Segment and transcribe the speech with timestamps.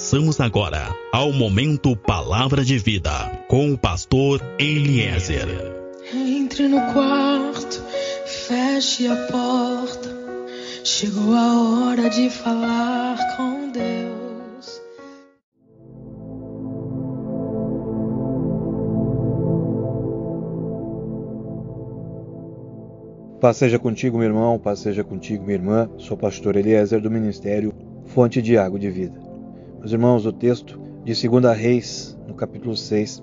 [0.00, 3.10] Passamos agora ao momento Palavra de Vida
[3.48, 5.46] com o pastor Eliezer.
[6.14, 7.84] Entre no quarto,
[8.24, 10.08] feche a porta.
[10.84, 14.80] Chegou a hora de falar com Deus.
[23.38, 25.90] Paz seja contigo, meu irmão, paz seja contigo, minha irmã.
[25.98, 27.74] Sou pastor Eliezer do Ministério
[28.06, 29.29] Fonte de Água de Vida.
[29.80, 33.22] Meus irmãos, o texto de 2 Reis, no capítulo 6,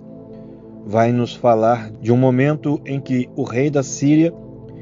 [0.87, 4.33] vai nos falar de um momento em que o rei da Síria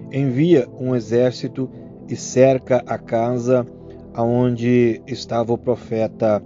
[0.10, 1.70] envia um exército
[2.08, 3.68] e cerca a casa
[4.14, 6.42] aonde estava o profeta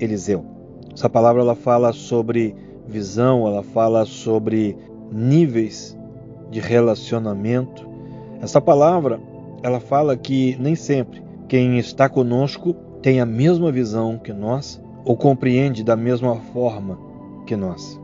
[0.00, 0.44] Eliseu.
[0.92, 2.52] Essa palavra ela fala sobre
[2.84, 4.76] visão, ela fala sobre
[5.12, 5.96] níveis
[6.50, 7.88] de relacionamento.
[8.40, 9.20] Essa palavra
[9.62, 15.16] ela fala que nem sempre quem está conosco tem a mesma visão que nós ou
[15.16, 16.98] compreende da mesma forma
[17.44, 18.00] que nós.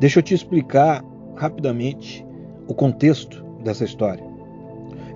[0.00, 1.04] Deixa eu te explicar
[1.36, 2.26] rapidamente
[2.66, 4.24] o contexto dessa história.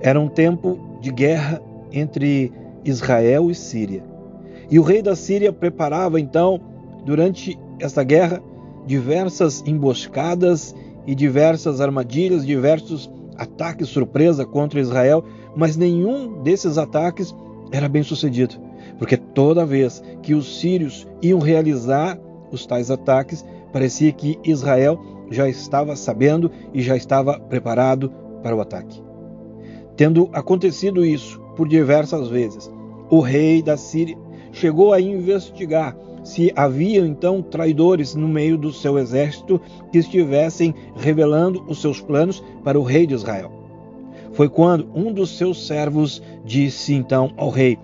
[0.00, 2.52] Era um tempo de guerra entre
[2.84, 4.05] Israel e Síria.
[4.70, 6.61] E o rei da Síria preparava então,
[7.05, 8.41] durante essa guerra,
[8.86, 10.74] diversas emboscadas
[11.05, 15.24] e diversas armadilhas, diversos ataques surpresa contra Israel,
[15.56, 17.34] mas nenhum desses ataques
[17.72, 18.67] era bem sucedido
[18.98, 22.18] porque toda vez que os sírios iam realizar
[22.50, 24.98] os tais ataques, parecia que Israel
[25.30, 28.10] já estava sabendo e já estava preparado
[28.42, 29.02] para o ataque.
[29.96, 32.70] Tendo acontecido isso por diversas vezes,
[33.10, 34.16] o rei da Síria
[34.52, 41.64] chegou a investigar se havia então traidores no meio do seu exército que estivessem revelando
[41.66, 43.50] os seus planos para o rei de Israel.
[44.33, 47.78] Foi quando um dos seus servos disse então ao rei: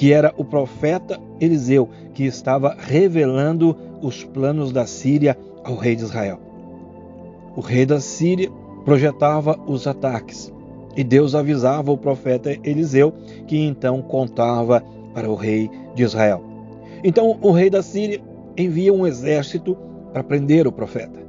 [0.00, 6.04] que era o profeta Eliseu, que estava revelando os planos da Síria ao rei de
[6.04, 6.40] Israel.
[7.54, 8.50] O rei da Síria
[8.82, 10.50] projetava os ataques
[10.96, 13.12] e Deus avisava o profeta Eliseu,
[13.46, 16.42] que então contava para o rei de Israel.
[17.04, 18.22] Então o rei da Síria
[18.56, 19.76] envia um exército
[20.14, 21.20] para prender o profeta.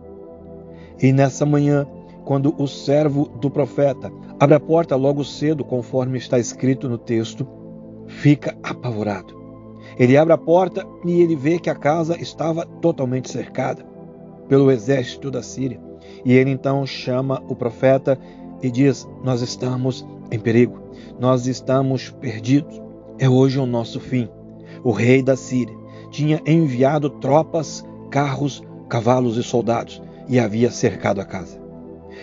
[0.98, 1.86] E nessa manhã,
[2.24, 7.46] quando o servo do profeta abre a porta logo cedo, conforme está escrito no texto,
[8.12, 9.40] fica apavorado.
[9.98, 13.86] Ele abre a porta e ele vê que a casa estava totalmente cercada
[14.48, 15.80] pelo exército da Síria.
[16.26, 18.20] E ele então chama o profeta
[18.62, 20.80] e diz: Nós estamos em perigo,
[21.20, 22.82] nós estamos perdidos,
[23.18, 24.30] é hoje o nosso fim.
[24.84, 25.76] O rei da Síria
[26.10, 31.60] tinha enviado tropas, carros, cavalos e soldados e havia cercado a casa.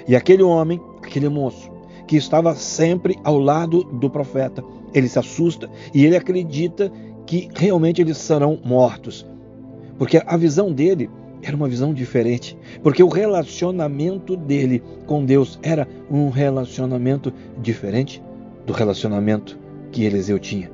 [0.07, 1.71] E aquele homem, aquele moço,
[2.09, 4.65] que estava sempre ao lado do profeta,
[4.95, 6.91] ele se assusta e ele acredita
[7.27, 9.27] que realmente eles serão mortos.
[9.99, 11.11] Porque a visão dele
[11.43, 12.57] era uma visão diferente.
[12.83, 18.23] Porque o relacionamento dele com Deus era um relacionamento diferente
[18.65, 19.59] do relacionamento
[19.93, 20.71] que Eliseu tinha.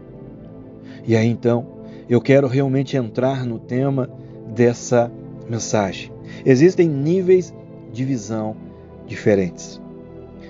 [1.04, 1.66] E aí então,
[2.08, 4.08] eu quero realmente entrar no tema
[4.54, 5.10] dessa
[5.50, 6.12] mensagem.
[6.46, 7.52] Existem níveis
[7.92, 8.56] de visão
[9.06, 9.80] diferentes.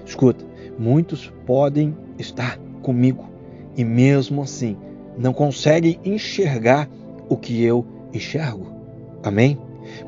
[0.05, 0.45] Escuta,
[0.79, 3.25] muitos podem estar comigo
[3.77, 4.77] e mesmo assim
[5.17, 6.89] não conseguem enxergar
[7.29, 8.67] o que eu enxergo.
[9.23, 9.59] Amém?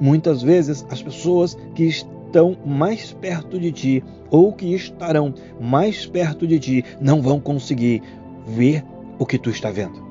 [0.00, 6.46] Muitas vezes as pessoas que estão mais perto de ti ou que estarão mais perto
[6.46, 8.02] de ti não vão conseguir
[8.46, 8.84] ver
[9.18, 10.04] o que tu está vendo.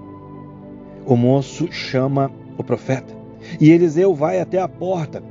[1.05, 3.13] O moço chama o profeta
[3.59, 5.21] e Eliseu vai até a porta.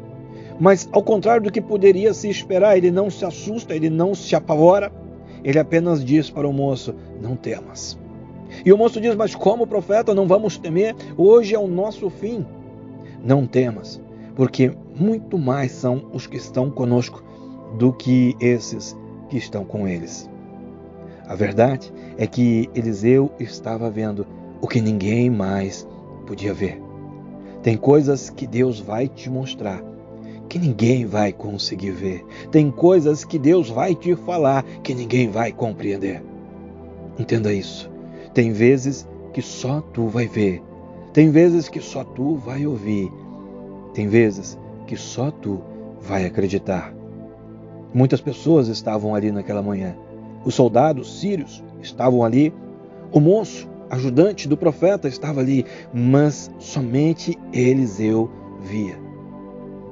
[0.59, 4.37] Mas, ao contrário do que poderia se esperar, ele não se assusta, ele não se
[4.37, 4.93] apavora,
[5.45, 7.99] ele apenas diz para o moço: Não temas.
[8.65, 10.97] E o moço diz: Mas como profeta, não vamos temer?
[11.17, 12.45] Hoje é o nosso fim.
[13.23, 14.01] Não temas,
[14.35, 17.23] porque muito mais são os que estão conosco
[17.79, 18.97] do que esses
[19.29, 20.29] que estão com eles.
[21.27, 24.27] A verdade é que Eliseu estava vendo
[24.61, 25.87] o que ninguém mais
[26.27, 26.81] podia ver.
[27.63, 29.83] Tem coisas que Deus vai te mostrar
[30.49, 32.25] que ninguém vai conseguir ver.
[32.51, 36.23] Tem coisas que Deus vai te falar que ninguém vai compreender.
[37.19, 37.91] Entenda isso.
[38.33, 40.63] Tem vezes que só tu vai ver.
[41.13, 43.11] Tem vezes que só tu vai ouvir.
[43.93, 45.61] Tem vezes que só tu
[46.01, 46.93] vai acreditar.
[47.93, 49.97] Muitas pessoas estavam ali naquela manhã.
[50.45, 52.53] Os soldados sírios estavam ali.
[53.13, 55.65] O moço, ajudante do profeta, estava ali.
[55.93, 58.29] Mas somente Eliseu
[58.61, 59.04] via.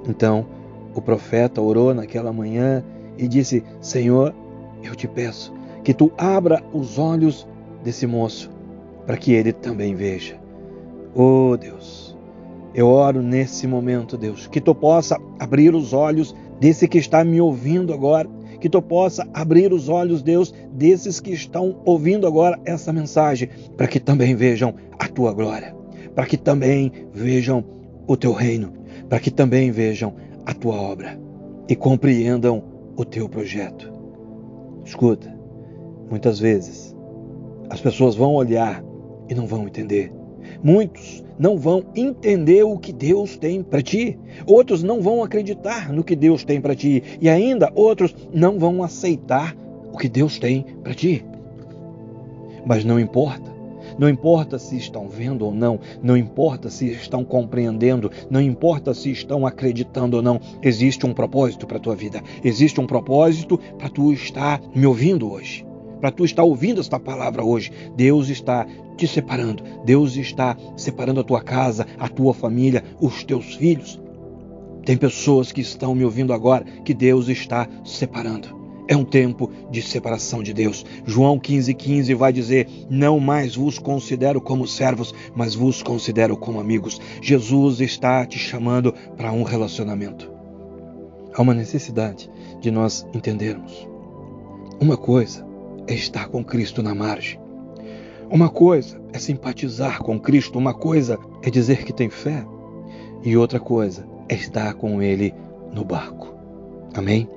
[0.08, 0.46] Então
[0.94, 2.84] o profeta orou naquela manhã
[3.16, 4.34] e disse: Senhor,
[4.82, 5.52] eu te peço
[5.82, 7.46] que tu abra os olhos
[7.82, 8.50] desse moço,
[9.06, 10.36] para que ele também veja.
[11.14, 12.16] Oh Deus,
[12.74, 17.40] Eu oro nesse momento, Deus, que tu possa abrir os olhos desse que está me
[17.40, 18.28] ouvindo agora,
[18.60, 23.88] que tu possa abrir os olhos, Deus, desses que estão ouvindo agora essa mensagem, para
[23.88, 25.76] que também vejam a tua glória,
[26.14, 27.62] para que também vejam
[28.06, 28.72] o teu reino,
[29.12, 30.14] para que também vejam
[30.46, 31.20] a tua obra
[31.68, 32.64] e compreendam
[32.96, 33.92] o teu projeto.
[34.86, 35.30] Escuta,
[36.08, 36.96] muitas vezes
[37.68, 38.82] as pessoas vão olhar
[39.28, 40.10] e não vão entender.
[40.64, 44.18] Muitos não vão entender o que Deus tem para ti.
[44.46, 47.02] Outros não vão acreditar no que Deus tem para ti.
[47.20, 49.54] E ainda outros não vão aceitar
[49.92, 51.22] o que Deus tem para ti.
[52.64, 53.51] Mas não importa.
[53.98, 59.10] Não importa se estão vendo ou não, não importa se estão compreendendo, não importa se
[59.10, 63.88] estão acreditando ou não, existe um propósito para a tua vida, existe um propósito para
[63.88, 65.66] tu estar me ouvindo hoje,
[66.00, 67.70] para tu estar ouvindo esta palavra hoje.
[67.96, 73.54] Deus está te separando, Deus está separando a tua casa, a tua família, os teus
[73.54, 74.00] filhos.
[74.84, 78.61] Tem pessoas que estão me ouvindo agora que Deus está separando.
[78.88, 80.84] É um tempo de separação de Deus.
[81.06, 86.58] João 15,15 15 vai dizer: Não mais vos considero como servos, mas vos considero como
[86.60, 87.00] amigos.
[87.20, 90.30] Jesus está te chamando para um relacionamento.
[91.34, 92.28] Há uma necessidade
[92.60, 93.88] de nós entendermos.
[94.80, 95.46] Uma coisa
[95.86, 97.40] é estar com Cristo na margem.
[98.30, 102.44] Uma coisa é simpatizar com Cristo, uma coisa é dizer que tem fé,
[103.22, 105.34] e outra coisa é estar com Ele
[105.72, 106.34] no barco.
[106.94, 107.28] Amém?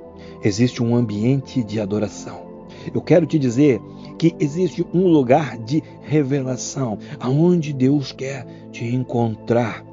[0.44, 2.46] Existe um ambiente de adoração.
[2.94, 3.82] Eu quero te dizer
[4.18, 9.84] que existe um lugar de revelação aonde Deus quer te encontrar.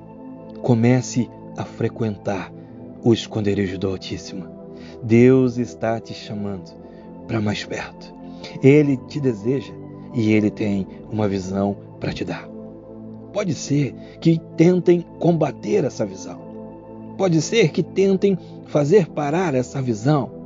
[0.62, 2.52] Comece a frequentar
[3.02, 4.46] o esconderijo do Altíssimo.
[5.02, 6.70] Deus está te chamando
[7.26, 8.14] para mais perto.
[8.62, 9.72] Ele te deseja
[10.14, 12.48] e ele tem uma visão para te dar.
[13.32, 16.51] Pode ser que tentem combater essa visão.
[17.16, 20.42] Pode ser que tentem fazer parar essa visão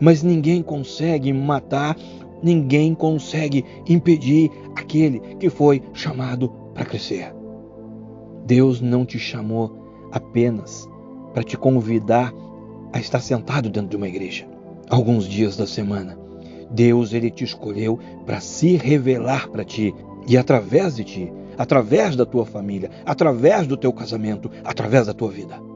[0.00, 1.96] mas ninguém consegue matar,
[2.42, 7.34] ninguém consegue impedir aquele que foi chamado para crescer.
[8.46, 10.88] Deus não te chamou apenas
[11.32, 12.32] para te convidar
[12.92, 14.46] a estar sentado dentro de uma igreja
[14.88, 16.18] alguns dias da semana.
[16.70, 19.94] Deus ele te escolheu para se revelar para ti
[20.26, 25.30] e através de ti, através da tua família, através do teu casamento, através da tua
[25.30, 25.69] vida.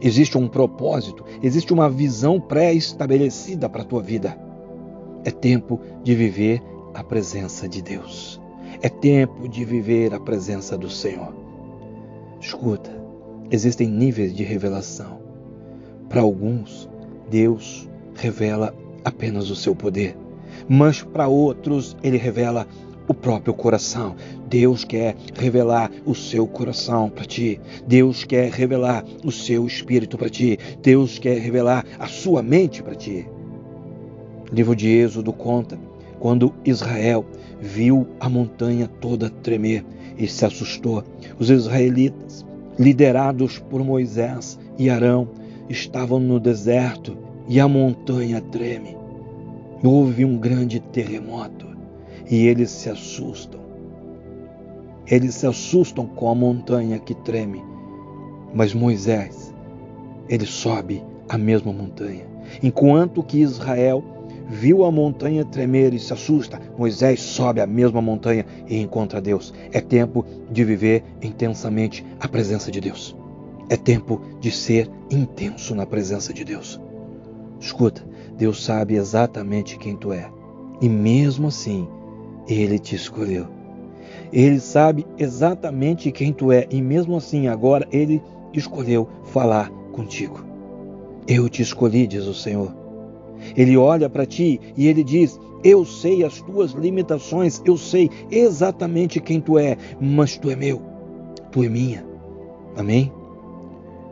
[0.00, 4.38] Existe um propósito, existe uma visão pré-estabelecida para a tua vida.
[5.24, 6.62] É tempo de viver
[6.94, 8.40] a presença de Deus.
[8.80, 11.34] É tempo de viver a presença do Senhor.
[12.40, 12.90] Escuta,
[13.50, 15.20] existem níveis de revelação.
[16.08, 16.88] Para alguns,
[17.28, 18.74] Deus revela
[19.04, 20.16] apenas o seu poder,
[20.68, 22.66] mas para outros, ele revela
[23.10, 24.14] o próprio coração.
[24.48, 27.60] Deus quer revelar o seu coração para ti.
[27.84, 30.56] Deus quer revelar o seu espírito para ti.
[30.80, 33.26] Deus quer revelar a sua mente para ti.
[34.48, 35.76] O livro de Êxodo conta
[36.20, 37.26] quando Israel
[37.60, 39.84] viu a montanha toda tremer
[40.16, 41.02] e se assustou.
[41.36, 42.46] Os israelitas,
[42.78, 45.26] liderados por Moisés e Arão,
[45.68, 47.18] estavam no deserto
[47.48, 48.96] e a montanha treme.
[49.82, 51.69] Houve um grande terremoto
[52.30, 53.60] e eles se assustam.
[55.06, 57.60] Eles se assustam com a montanha que treme.
[58.54, 59.52] Mas Moisés,
[60.28, 62.24] ele sobe a mesma montanha.
[62.62, 64.04] Enquanto que Israel
[64.48, 69.52] viu a montanha tremer e se assusta, Moisés sobe a mesma montanha e encontra Deus.
[69.72, 73.16] É tempo de viver intensamente a presença de Deus.
[73.68, 76.80] É tempo de ser intenso na presença de Deus.
[77.60, 78.04] Escuta,
[78.36, 80.30] Deus sabe exatamente quem tu é.
[80.80, 81.86] E mesmo assim,
[82.50, 83.46] ele te escolheu.
[84.32, 88.20] Ele sabe exatamente quem tu é e mesmo assim agora ele
[88.52, 90.44] escolheu falar contigo.
[91.26, 92.74] Eu te escolhi, diz o Senhor.
[93.56, 99.20] Ele olha para ti e ele diz: Eu sei as tuas limitações, eu sei exatamente
[99.20, 100.82] quem tu é, mas tu é meu,
[101.50, 102.04] tu é minha.
[102.76, 103.12] Amém?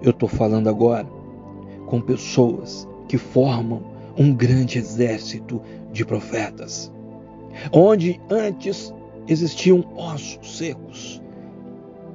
[0.03, 1.07] Eu estou falando agora
[1.87, 3.83] com pessoas que formam
[4.17, 5.61] um grande exército
[5.93, 6.93] de profetas
[7.73, 8.95] onde antes
[9.27, 11.23] existiam ossos secos.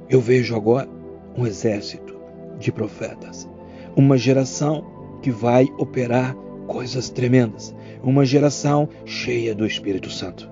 [0.08, 0.88] Eu vejo agora
[1.36, 2.16] um exército
[2.58, 3.48] de profetas,
[3.96, 4.84] uma geração
[5.22, 6.34] que vai operar
[6.66, 10.50] coisas tremendas, uma geração cheia do Espírito Santo.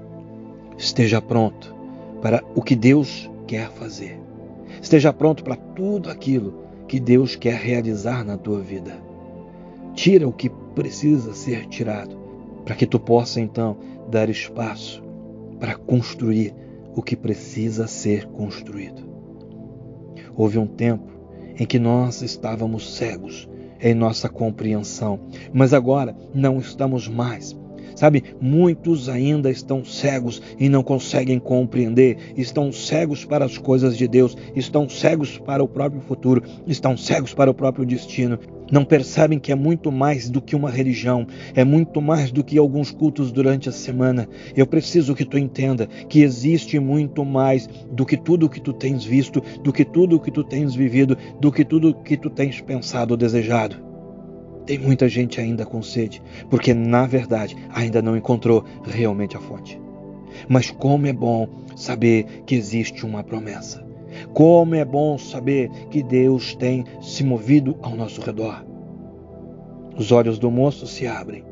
[0.78, 1.74] Esteja pronto
[2.20, 4.18] para o que Deus quer fazer.
[4.80, 8.96] Esteja pronto para tudo aquilo que Deus quer realizar na tua vida.
[9.94, 12.18] Tira o que precisa ser tirado,
[12.64, 13.76] para que tu possa então
[14.10, 15.02] dar espaço
[15.58, 16.54] para construir
[16.94, 19.02] o que precisa ser construído.
[20.36, 21.12] Houve um tempo
[21.58, 23.48] em que nós estávamos cegos
[23.80, 25.20] em nossa compreensão,
[25.52, 27.56] mas agora não estamos mais.
[27.94, 34.08] Sabe, muitos ainda estão cegos e não conseguem compreender, estão cegos para as coisas de
[34.08, 38.38] Deus, estão cegos para o próprio futuro, estão cegos para o próprio destino.
[38.72, 42.56] Não percebem que é muito mais do que uma religião, é muito mais do que
[42.56, 44.26] alguns cultos durante a semana.
[44.56, 49.04] Eu preciso que tu entenda que existe muito mais do que tudo que tu tens
[49.04, 53.12] visto, do que tudo que tu tens vivido, do que tudo que tu tens pensado
[53.12, 53.76] ou desejado.
[54.64, 59.78] Tem muita gente ainda com sede, porque na verdade ainda não encontrou realmente a fonte.
[60.48, 63.91] Mas como é bom saber que existe uma promessa.
[64.32, 68.64] Como é bom saber que Deus tem se movido ao nosso redor.
[69.96, 71.44] Os olhos do moço se abrem.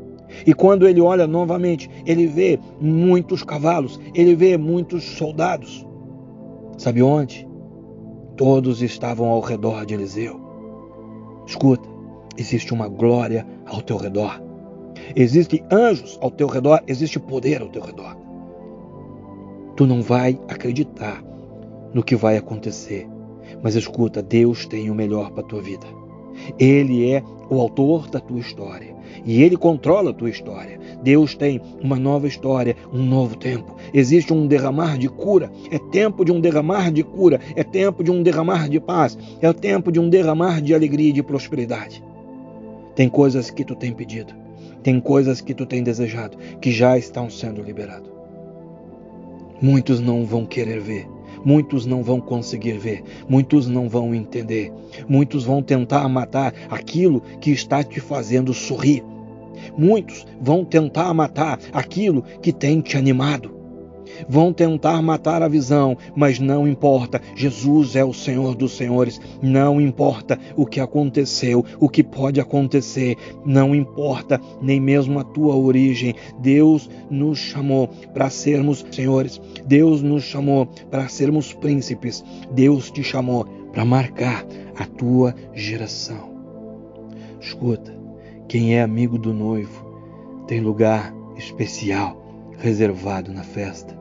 [0.46, 5.86] E quando ele olha novamente, ele vê muitos cavalos, ele vê muitos soldados.
[6.78, 7.48] Sabe onde?
[8.36, 10.40] Todos estavam ao redor de Eliseu.
[11.46, 11.88] Escuta,
[12.38, 14.40] existe uma glória ao teu redor.
[15.14, 18.16] Existem anjos ao teu redor, existe poder ao teu redor.
[19.76, 21.22] Tu não vai acreditar
[21.92, 23.08] no que vai acontecer,
[23.62, 25.86] mas escuta, Deus tem o melhor para a tua vida.
[26.58, 28.94] Ele é o autor da tua história
[29.24, 30.78] e ele controla a tua história.
[31.02, 33.76] Deus tem uma nova história, um novo tempo.
[33.92, 35.50] Existe um derramar de cura.
[35.70, 37.40] É tempo de um derramar de cura.
[37.54, 39.18] É tempo de um derramar de paz.
[39.40, 42.02] É tempo de um derramar de alegria e de prosperidade.
[42.94, 44.34] Tem coisas que tu tem pedido,
[44.82, 48.10] tem coisas que tu tem desejado, que já estão sendo liberadas.
[49.62, 51.06] Muitos não vão querer ver,
[51.44, 54.72] muitos não vão conseguir ver, muitos não vão entender,
[55.08, 59.04] muitos vão tentar matar aquilo que está te fazendo sorrir.
[59.76, 63.59] Muitos vão tentar matar aquilo que tem te animado.
[64.28, 67.20] Vão tentar matar a visão, mas não importa.
[67.34, 69.20] Jesus é o Senhor dos Senhores.
[69.42, 73.16] Não importa o que aconteceu, o que pode acontecer.
[73.44, 76.14] Não importa nem mesmo a tua origem.
[76.38, 79.40] Deus nos chamou para sermos senhores.
[79.66, 82.24] Deus nos chamou para sermos príncipes.
[82.52, 84.44] Deus te chamou para marcar
[84.76, 86.30] a tua geração.
[87.40, 87.94] Escuta,
[88.48, 89.88] quem é amigo do noivo
[90.46, 92.20] tem lugar especial
[92.58, 93.99] reservado na festa.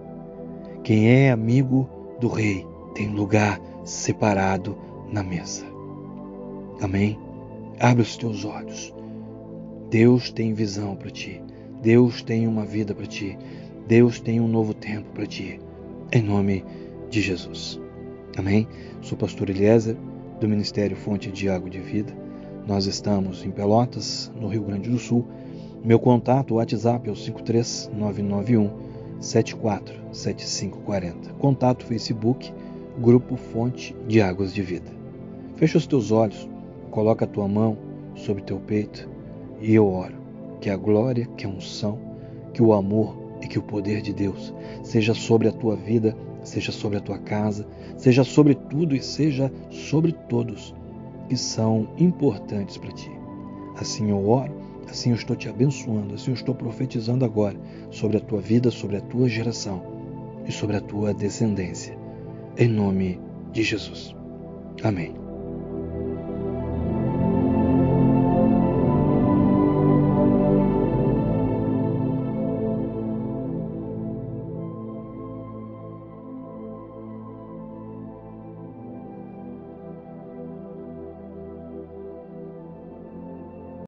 [0.89, 1.87] Quem é amigo
[2.19, 2.65] do rei
[2.95, 4.75] tem lugar separado
[5.11, 5.63] na mesa.
[6.81, 7.15] Amém?
[7.79, 8.91] Abre os teus olhos.
[9.91, 11.39] Deus tem visão para ti.
[11.79, 13.37] Deus tem uma vida para ti.
[13.87, 15.59] Deus tem um novo tempo para ti.
[16.11, 16.65] Em nome
[17.07, 17.79] de Jesus.
[18.35, 18.67] Amém?
[19.03, 19.95] Sou o pastor Eliezer,
[20.39, 22.11] do Ministério Fonte de Água de Vida.
[22.65, 25.23] Nós estamos em Pelotas, no Rio Grande do Sul.
[25.85, 28.88] Meu contato, WhatsApp é o 53991
[29.21, 31.33] 747540.
[31.37, 32.51] Contato Facebook,
[32.99, 34.91] Grupo Fonte de Águas de Vida.
[35.55, 36.49] Fecha os teus olhos,
[36.91, 37.77] coloca a tua mão
[38.15, 39.09] sobre teu peito
[39.61, 40.19] e eu oro
[40.61, 41.97] que a glória, que a unção,
[42.53, 46.71] que o amor e que o poder de Deus seja sobre a tua vida, seja
[46.71, 50.73] sobre a tua casa, seja sobre tudo e seja sobre todos
[51.27, 53.11] que são importantes para ti.
[53.75, 54.58] Assim eu oro
[54.89, 57.55] Assim eu estou te abençoando, assim eu estou profetizando agora
[57.91, 59.83] sobre a tua vida, sobre a tua geração
[60.47, 61.97] e sobre a tua descendência.
[62.57, 63.19] Em nome
[63.51, 64.15] de Jesus.
[64.83, 65.28] Amém.